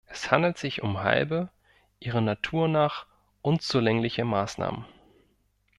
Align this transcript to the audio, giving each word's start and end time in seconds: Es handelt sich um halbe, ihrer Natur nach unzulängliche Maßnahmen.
Es 0.07 0.31
handelt 0.31 0.57
sich 0.57 0.81
um 0.81 1.03
halbe, 1.03 1.49
ihrer 1.99 2.21
Natur 2.21 2.67
nach 2.67 3.05
unzulängliche 3.43 4.25
Maßnahmen. 4.25 4.85